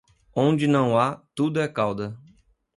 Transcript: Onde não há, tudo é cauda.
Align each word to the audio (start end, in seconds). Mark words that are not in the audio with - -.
Onde 0.35 0.65
não 0.65 0.97
há, 0.97 1.21
tudo 1.35 1.61
é 1.61 1.67
cauda. 1.67 2.17